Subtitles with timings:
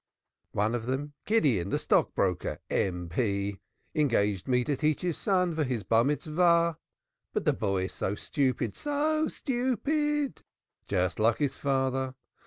[0.53, 5.83] "One of them Gideon, M.P., the stockbroker, engaged me to teach his son for his
[5.83, 6.79] Bar mitzvah,
[7.33, 8.75] But the boy is so stupid!
[8.75, 10.41] So stupid!
[10.87, 12.15] Just like his father.